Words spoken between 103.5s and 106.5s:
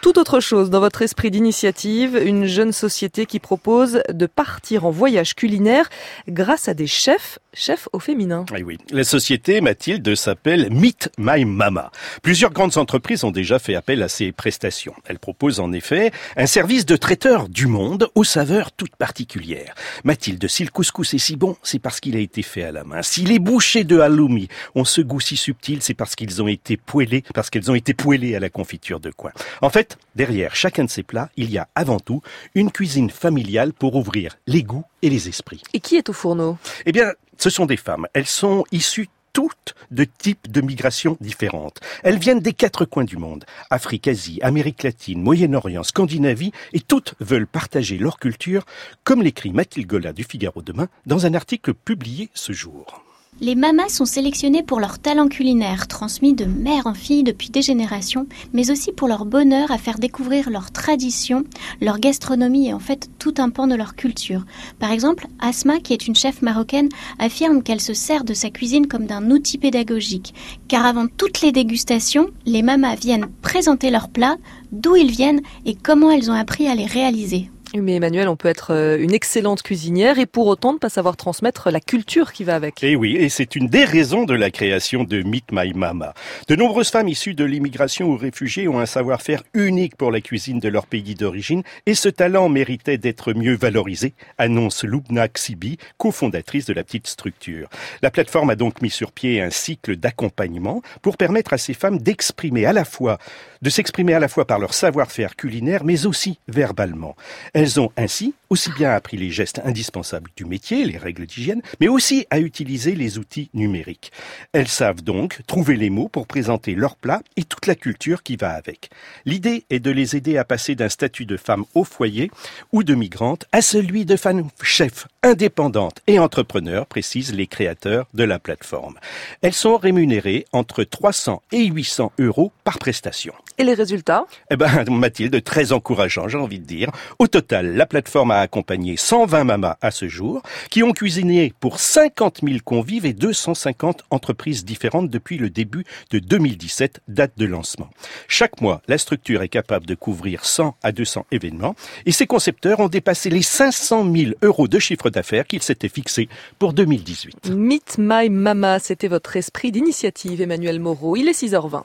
de s'exprimer à la fois par leur savoir-faire culinaire mais aussi